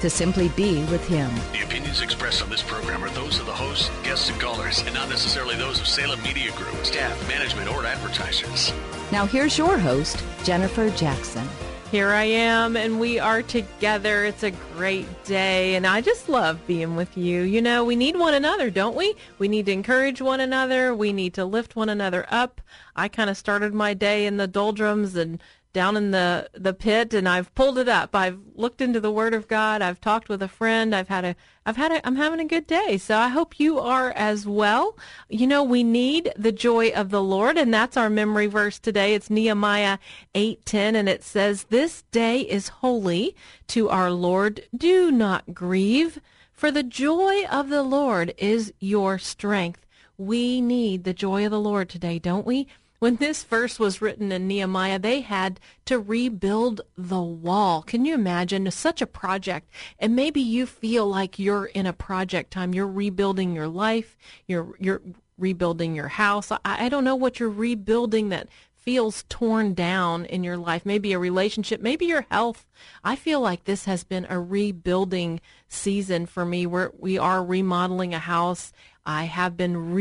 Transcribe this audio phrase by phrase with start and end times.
[0.00, 1.30] to simply be with Him.
[1.52, 4.94] The opinions expressed on this program are those of the hosts, guests, and callers, and
[4.94, 8.72] not necessarily those of Salem Media Group, staff, management, or advertisers.
[9.10, 11.48] Now here's your host, Jennifer Jackson.
[11.90, 14.26] Here I am, and we are together.
[14.26, 17.40] It's a great day, and I just love being with you.
[17.40, 19.14] You know, we need one another, don't we?
[19.38, 20.94] We need to encourage one another.
[20.94, 22.60] We need to lift one another up.
[22.94, 25.42] I kind of started my day in the doldrums and
[25.78, 28.12] down in the the pit and I've pulled it up.
[28.12, 29.80] I've looked into the word of God.
[29.80, 30.92] I've talked with a friend.
[30.92, 32.98] I've had a I've had a I'm having a good day.
[32.98, 34.98] So I hope you are as well.
[35.28, 39.14] You know, we need the joy of the Lord and that's our memory verse today.
[39.14, 39.98] It's Nehemiah
[40.34, 43.36] 8:10 and it says, "This day is holy
[43.68, 44.64] to our Lord.
[44.76, 46.18] Do not grieve,
[46.52, 51.60] for the joy of the Lord is your strength." We need the joy of the
[51.60, 52.66] Lord today, don't we?
[52.98, 57.82] When this verse was written in Nehemiah, they had to rebuild the wall.
[57.82, 59.70] Can you imagine such a project?
[60.00, 62.74] And maybe you feel like you're in a project time.
[62.74, 64.16] You're rebuilding your life.
[64.46, 65.02] You're you're
[65.38, 66.50] rebuilding your house.
[66.50, 71.12] I, I don't know what you're rebuilding that feels torn down in your life, maybe
[71.12, 72.64] a relationship, maybe your health.
[73.04, 78.14] I feel like this has been a rebuilding season for me where we are remodeling
[78.14, 78.72] a house
[79.08, 79.94] I have been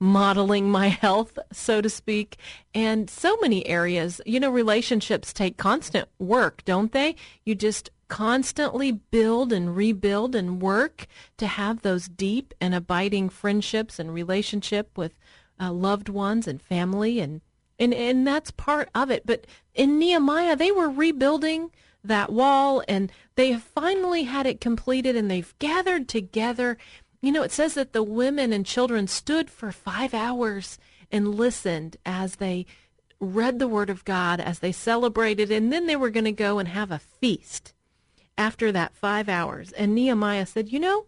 [0.00, 2.36] remodeling my health, so to speak,
[2.72, 4.20] and so many areas.
[4.24, 7.16] You know, relationships take constant work, don't they?
[7.44, 13.98] You just constantly build and rebuild and work to have those deep and abiding friendships
[13.98, 15.18] and relationship with
[15.58, 17.40] uh, loved ones and family and
[17.78, 21.70] and and that's part of it but in Nehemiah they were rebuilding
[22.04, 26.76] that wall and they have finally had it completed and they've gathered together
[27.26, 30.78] you know, it says that the women and children stood for five hours
[31.10, 32.66] and listened as they
[33.20, 36.58] read the Word of God, as they celebrated, and then they were going to go
[36.58, 37.72] and have a feast
[38.36, 39.72] after that five hours.
[39.72, 41.06] And Nehemiah said, You know,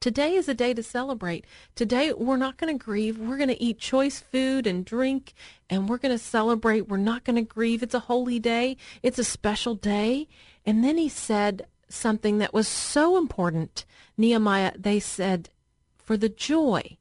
[0.00, 1.46] today is a day to celebrate.
[1.74, 3.18] Today, we're not going to grieve.
[3.18, 5.34] We're going to eat choice food and drink,
[5.68, 6.88] and we're going to celebrate.
[6.88, 7.82] We're not going to grieve.
[7.82, 10.28] It's a holy day, it's a special day.
[10.64, 13.84] And then he said, something that was so important.
[14.16, 15.50] Nehemiah, they said,
[15.98, 16.96] For the joy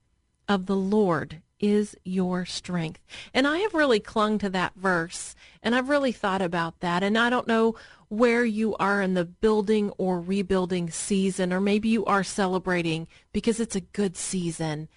[0.47, 2.99] of the Lord is your strength.
[3.33, 7.03] And I have really clung to that verse and I've really thought about that.
[7.03, 7.75] And I don't know
[8.09, 13.59] where you are in the building or rebuilding season, or maybe you are celebrating because
[13.59, 14.89] it's a good season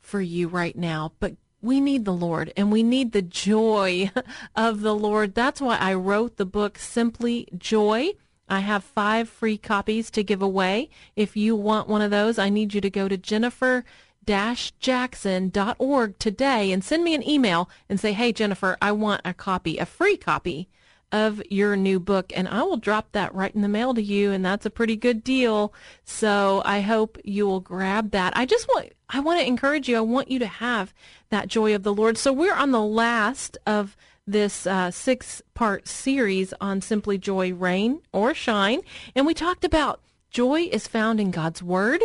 [0.00, 1.12] for you right now.
[1.20, 4.10] But we need the Lord and we need the joy
[4.56, 5.34] of the Lord.
[5.34, 8.12] That's why I wrote the book Simply Joy.
[8.48, 10.90] I have five free copies to give away.
[11.16, 13.84] If you want one of those, I need you to go to Jennifer
[14.24, 19.78] jackson.org today and send me an email and say, hey, Jennifer, I want a copy,
[19.78, 20.68] a free copy
[21.10, 24.32] of your new book, and I will drop that right in the mail to you,
[24.32, 25.74] and that's a pretty good deal.
[26.04, 28.32] So I hope you will grab that.
[28.34, 29.98] I just want, I want to encourage you.
[29.98, 30.94] I want you to have
[31.28, 32.16] that joy of the Lord.
[32.16, 33.94] So we're on the last of
[34.26, 38.80] this uh, six part series on Simply Joy, Rain or Shine.
[39.14, 40.00] And we talked about
[40.30, 42.02] joy is found in God's Word.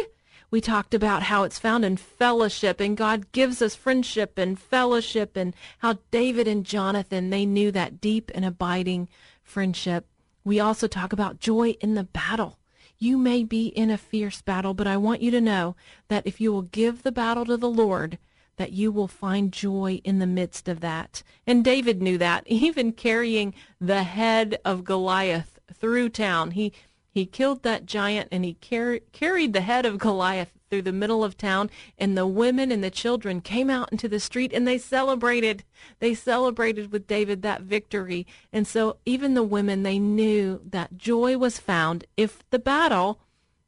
[0.49, 5.35] We talked about how it's found in fellowship and God gives us friendship and fellowship
[5.35, 9.09] and how David and Jonathan, they knew that deep and abiding
[9.43, 10.07] friendship.
[10.45, 12.57] We also talk about joy in the battle.
[12.97, 15.75] You may be in a fierce battle, but I want you to know
[16.07, 18.17] that if you will give the battle to the Lord,
[18.57, 21.23] that you will find joy in the midst of that.
[21.45, 26.51] And David knew that, even carrying the head of Goliath through town.
[26.51, 26.73] He
[27.09, 31.23] he killed that giant and he car- carried the head of Goliath through the middle
[31.23, 31.67] of town
[31.97, 35.63] and the women and the children came out into the street and they celebrated
[35.97, 41.37] they celebrated with David that victory and so even the women they knew that joy
[41.39, 43.19] was found if the battle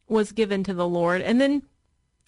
[0.07, 1.63] was given to the Lord and then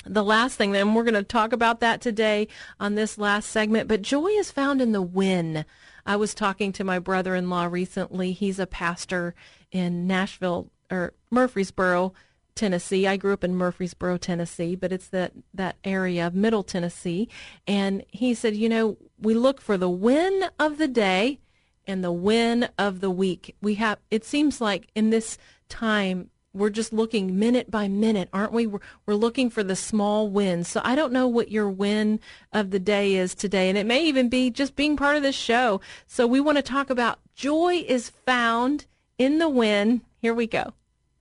[0.05, 2.47] the last thing, and we're going to talk about that today
[2.79, 5.65] on this last segment, but joy is found in the win.
[6.05, 8.31] I was talking to my brother-in-law recently.
[8.31, 9.35] He's a pastor
[9.71, 12.13] in Nashville or Murfreesboro,
[12.55, 13.07] Tennessee.
[13.07, 17.29] I grew up in Murfreesboro, Tennessee, but it's that that area of Middle Tennessee.
[17.67, 21.39] And he said, you know, we look for the win of the day
[21.87, 23.55] and the win of the week.
[23.61, 25.37] We have it seems like in this
[25.69, 28.67] time we're just looking minute by minute, aren't we?
[28.67, 30.67] We're, we're looking for the small wins.
[30.67, 32.19] So I don't know what your win
[32.51, 35.35] of the day is today, and it may even be just being part of this
[35.35, 35.79] show.
[36.07, 38.85] So we want to talk about joy is found
[39.17, 40.01] in the win.
[40.21, 40.73] Here we go.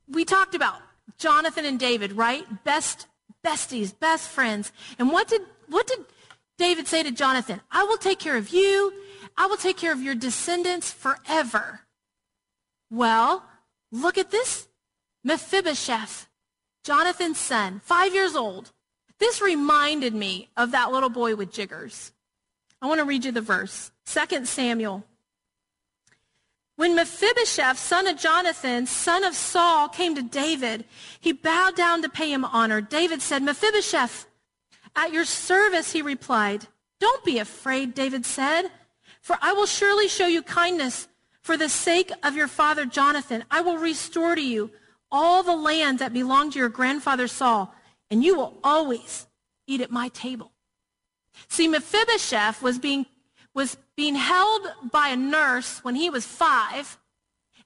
[0.08, 0.80] We talked about
[1.18, 2.64] Jonathan and David, right?
[2.64, 3.06] Best
[3.44, 4.72] besties, best friends.
[4.98, 6.00] And what did what did
[6.58, 7.60] David say to Jonathan?
[7.70, 8.92] I will take care of you.
[9.36, 11.82] I will take care of your descendants forever.
[12.90, 13.44] Well,
[13.92, 14.66] look at this
[15.24, 16.28] Mephibosheth,
[16.82, 18.72] Jonathan's son, five years old.
[19.18, 22.12] This reminded me of that little boy with jiggers.
[22.80, 23.90] I want to read you the verse.
[24.06, 25.04] 2 Samuel.
[26.76, 30.86] When Mephibosheth, son of Jonathan, son of Saul, came to David,
[31.20, 32.80] he bowed down to pay him honor.
[32.80, 34.26] David said, Mephibosheth,
[34.96, 36.66] at your service, he replied.
[36.98, 38.70] Don't be afraid, David said,
[39.20, 41.08] for I will surely show you kindness
[41.42, 43.44] for the sake of your father Jonathan.
[43.50, 44.70] I will restore to you
[45.10, 47.74] all the land that belonged to your grandfather Saul,
[48.10, 49.26] and you will always
[49.66, 50.52] eat at my table.
[51.48, 53.06] See, Mephibosheth was being,
[53.54, 56.98] was being held by a nurse when he was five.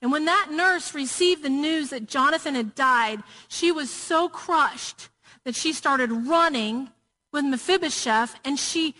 [0.00, 5.08] And when that nurse received the news that Jonathan had died, she was so crushed
[5.44, 6.90] that she started running
[7.32, 8.94] with Mephibosheth and she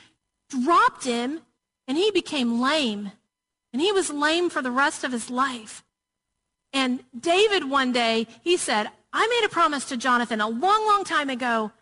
[0.48, 1.40] dropped him
[1.86, 3.12] and he became lame.
[3.72, 5.84] And he was lame for the rest of his life.
[6.84, 11.02] And David one day, he said, I made a promise to Jonathan a long, long
[11.02, 11.72] time ago.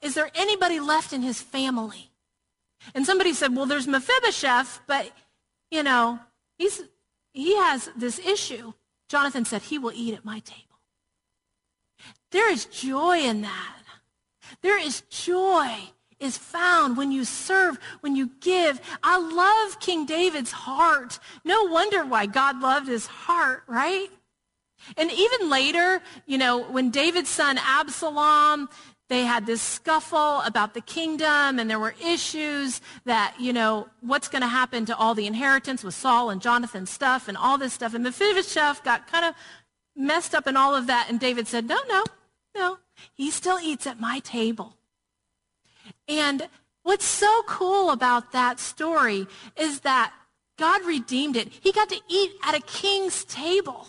[0.00, 2.10] is there anybody left in his family?
[2.94, 5.12] And somebody said, well, there's Mephibosheth, but,
[5.70, 6.18] you know,
[6.56, 6.82] he's,
[7.34, 8.72] he has this issue.
[9.10, 10.78] Jonathan said, he will eat at my table.
[12.30, 13.82] There is joy in that.
[14.62, 15.76] There is joy
[16.20, 18.80] is found when you serve, when you give.
[19.02, 21.18] I love King David's heart.
[21.44, 24.08] No wonder why God loved his heart, right?
[24.96, 28.68] And even later, you know, when David's son Absalom,
[29.08, 34.28] they had this scuffle about the kingdom and there were issues that, you know, what's
[34.28, 37.72] going to happen to all the inheritance with Saul and Jonathan's stuff and all this
[37.72, 37.92] stuff.
[37.92, 39.34] And Mephibosheth got kind of
[39.96, 41.06] messed up in all of that.
[41.08, 42.04] And David said, no, no,
[42.54, 42.78] no.
[43.12, 44.76] He still eats at my table.
[46.08, 46.48] And
[46.82, 49.26] what's so cool about that story
[49.56, 50.12] is that
[50.58, 51.48] God redeemed it.
[51.60, 53.88] He got to eat at a king's table.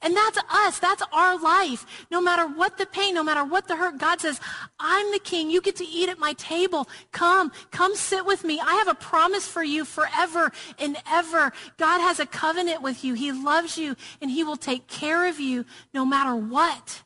[0.00, 0.78] And that's us.
[0.78, 2.06] That's our life.
[2.10, 4.40] No matter what the pain, no matter what the hurt, God says,
[4.78, 5.50] I'm the king.
[5.50, 6.88] You get to eat at my table.
[7.10, 8.60] Come, come sit with me.
[8.60, 11.52] I have a promise for you forever and ever.
[11.78, 13.14] God has a covenant with you.
[13.14, 17.02] He loves you and he will take care of you no matter what.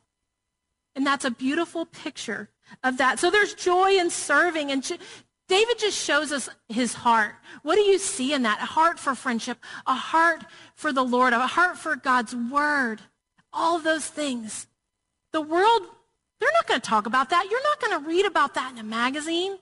[0.95, 2.51] And that's a beautiful picture
[2.83, 3.19] of that.
[3.19, 4.71] So there's joy in serving.
[4.71, 4.83] And
[5.49, 7.35] David just shows us his heart.
[7.63, 8.63] What do you see in that?
[8.63, 13.01] A heart for friendship, a heart for the Lord, a heart for God's word.
[13.53, 14.67] All those things.
[15.33, 15.83] The world,
[16.41, 17.49] they're not going to talk about that.
[17.51, 19.59] You're not going to read about that in a magazine.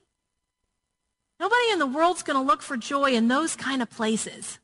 [1.39, 4.59] Nobody in the world's going to look for joy in those kind of places.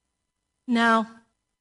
[0.66, 1.06] No,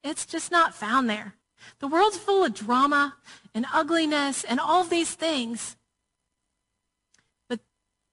[0.03, 1.35] it's just not found there.
[1.79, 3.15] The world's full of drama
[3.53, 5.75] and ugliness and all these things.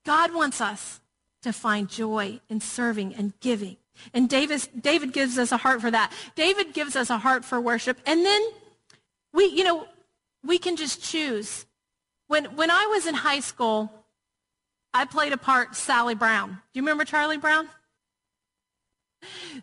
[0.06, 1.00] God wants us
[1.42, 3.76] to find joy in serving and giving.
[4.14, 6.12] And David, David gives us a heart for that.
[6.34, 7.98] David gives us a heart for worship.
[8.06, 8.42] And then
[9.34, 9.86] we, you know,
[10.44, 11.66] we can just choose.
[12.28, 13.92] When, when I was in high school,
[14.94, 16.50] I played a part Sally Brown.
[16.50, 17.68] Do you remember Charlie Brown?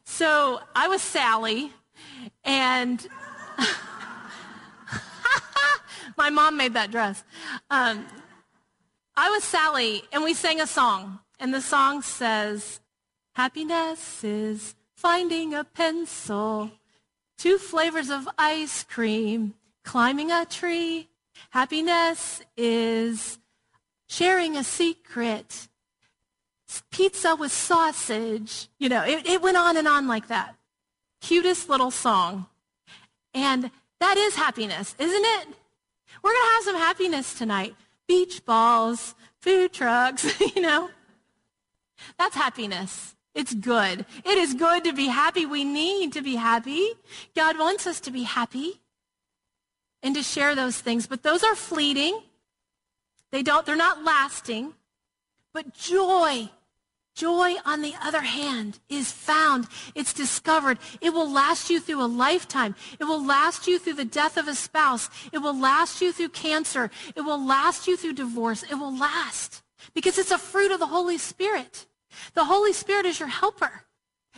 [0.03, 1.71] So I was Sally,
[2.43, 3.07] and
[6.17, 7.23] my mom made that dress.
[7.69, 8.05] Um,
[9.15, 11.19] I was Sally, and we sang a song.
[11.39, 12.79] And the song says,
[13.35, 16.71] Happiness is finding a pencil,
[17.37, 19.53] two flavors of ice cream,
[19.83, 21.09] climbing a tree.
[21.51, 23.37] Happiness is
[24.07, 25.67] sharing a secret,
[26.89, 28.67] pizza with sausage.
[28.79, 30.55] You know, it, it went on and on like that.
[31.21, 32.47] Cutest little song.
[33.33, 35.47] And that is happiness, isn't it?
[36.23, 37.75] We're going to have some happiness tonight
[38.07, 40.89] beach balls, food trucks, you know.
[42.17, 43.15] That's happiness.
[43.33, 44.05] It's good.
[44.23, 45.45] It is good to be happy.
[45.45, 46.89] We need to be happy.
[47.35, 48.81] God wants us to be happy
[50.03, 52.21] and to share those things, but those are fleeting.
[53.31, 54.73] They don't, they're not lasting.
[55.53, 56.49] But joy,
[57.15, 59.67] joy on the other hand is found.
[59.95, 60.79] It's discovered.
[61.01, 62.75] It will last you through a lifetime.
[62.99, 65.09] It will last you through the death of a spouse.
[65.31, 66.89] It will last you through cancer.
[67.15, 68.63] It will last you through divorce.
[68.63, 71.85] It will last because it's a fruit of the Holy Spirit.
[72.33, 73.83] The Holy Spirit is your helper.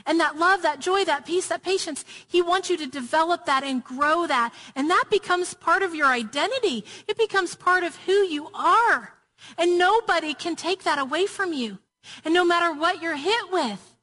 [0.05, 3.63] And that love, that joy, that peace, that patience, he wants you to develop that
[3.63, 4.53] and grow that.
[4.75, 6.84] And that becomes part of your identity.
[7.08, 9.13] It becomes part of who you are.
[9.58, 11.79] And nobody can take that away from you.
[12.24, 13.95] And no matter what you're hit with,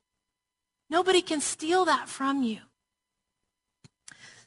[0.91, 2.59] nobody can steal that from you.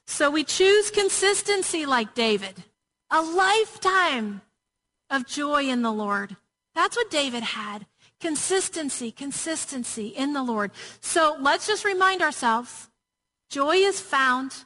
[0.05, 2.63] So we choose consistency like David,
[3.09, 4.41] a lifetime
[5.09, 6.35] of joy in the Lord.
[6.73, 7.85] That's what David had.
[8.19, 10.71] Consistency, consistency in the Lord.
[11.01, 12.89] So let's just remind ourselves,
[13.49, 14.65] joy is found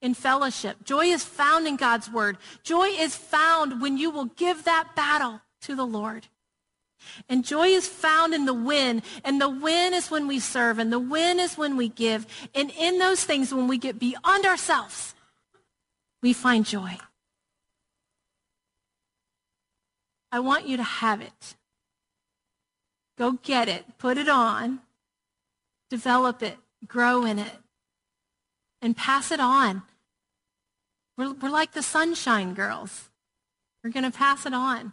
[0.00, 0.84] in fellowship.
[0.84, 2.38] Joy is found in God's word.
[2.62, 6.28] Joy is found when you will give that battle to the Lord.
[7.28, 9.02] And joy is found in the win.
[9.24, 10.78] And the win is when we serve.
[10.78, 12.26] And the win is when we give.
[12.54, 15.14] And in those things, when we get beyond ourselves,
[16.22, 16.98] we find joy.
[20.30, 21.54] I want you to have it.
[23.16, 23.84] Go get it.
[23.98, 24.80] Put it on.
[25.90, 26.56] Develop it.
[26.86, 27.56] Grow in it.
[28.80, 29.82] And pass it on.
[31.16, 33.10] We're, we're like the sunshine girls.
[33.82, 34.92] We're going to pass it on.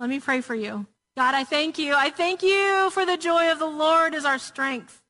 [0.00, 0.86] Let me pray for you.
[1.16, 1.94] God, I thank you.
[1.94, 5.00] I thank you for the joy of the Lord is our strength.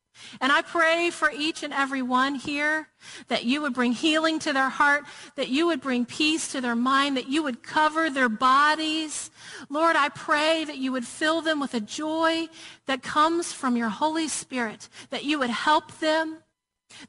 [0.40, 2.88] And I pray for each and every one here
[3.28, 5.04] that you would bring healing to their heart,
[5.36, 9.30] that you would bring peace to their mind, that you would cover their bodies.
[9.68, 12.48] Lord, I pray that you would fill them with a joy
[12.86, 16.38] that comes from your Holy Spirit, that you would help them,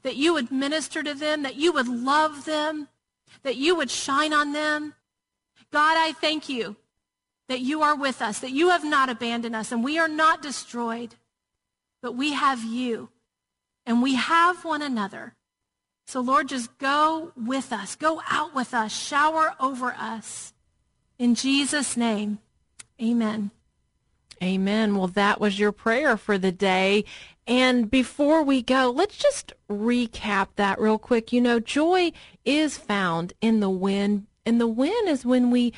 [0.02, 2.88] that you would minister to them, that you would love them,
[3.42, 4.94] that you would shine on them.
[5.70, 6.76] God, I thank you
[7.48, 10.42] that you are with us, that you have not abandoned us, and we are not
[10.42, 11.14] destroyed,
[12.02, 13.10] but we have you,
[13.84, 15.34] and we have one another.
[16.06, 20.52] So, Lord, just go with us, go out with us, shower over us.
[21.18, 22.38] In Jesus' name,
[23.02, 23.50] amen.
[24.42, 24.96] Amen.
[24.96, 27.04] Well, that was your prayer for the day.
[27.46, 31.32] And before we go, let's just recap that real quick.
[31.32, 32.12] You know, joy
[32.44, 34.26] is found in the win.
[34.44, 35.72] And the win is when we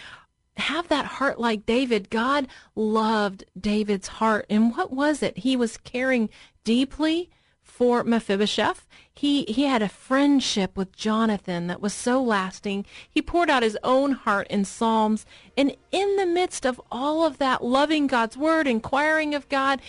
[0.58, 2.10] have that heart like David.
[2.10, 4.46] God loved David's heart.
[4.48, 5.38] And what was it?
[5.38, 6.30] He was caring
[6.64, 7.30] deeply
[7.62, 8.86] for Mephibosheth.
[9.12, 12.84] He, he had a friendship with Jonathan that was so lasting.
[13.08, 15.24] He poured out his own heart in Psalms.
[15.56, 19.80] And in the midst of all of that, loving God's word, inquiring of God,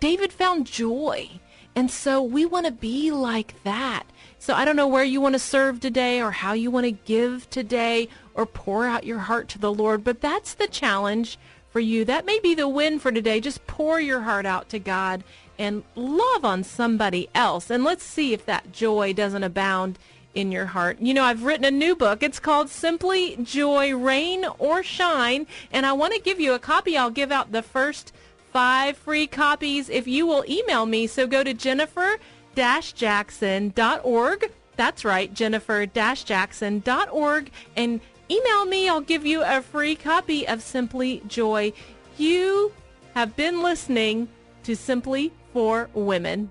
[0.00, 1.30] David found joy.
[1.76, 4.04] And so we want to be like that.
[4.38, 6.92] So I don't know where you want to serve today or how you want to
[6.92, 8.08] give today
[8.40, 12.06] or pour out your heart to the Lord, but that's the challenge for you.
[12.06, 13.38] That may be the win for today.
[13.38, 15.22] Just pour your heart out to God
[15.58, 17.68] and love on somebody else.
[17.68, 19.98] And let's see if that joy doesn't abound
[20.34, 21.00] in your heart.
[21.00, 22.22] You know, I've written a new book.
[22.22, 25.46] It's called Simply Joy, Rain or Shine.
[25.70, 26.96] And I want to give you a copy.
[26.96, 28.14] I'll give out the first
[28.52, 31.06] five free copies if you will email me.
[31.06, 32.16] So go to Jennifer
[32.54, 34.50] jackson.org.
[34.80, 37.50] That's right, jennifer-jackson.org.
[37.76, 38.88] And email me.
[38.88, 41.72] I'll give you a free copy of Simply Joy.
[42.16, 42.72] You
[43.14, 44.28] have been listening
[44.62, 46.50] to Simply for Women.